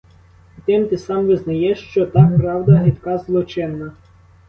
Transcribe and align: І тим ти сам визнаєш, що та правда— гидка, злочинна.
І 0.57 0.61
тим 0.61 0.87
ти 0.87 0.97
сам 0.97 1.25
визнаєш, 1.27 1.79
що 1.89 2.05
та 2.05 2.27
правда— 2.37 2.77
гидка, 2.77 3.17
злочинна. 3.17 3.91